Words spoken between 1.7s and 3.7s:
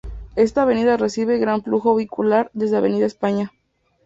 vehicular desde Avenida España.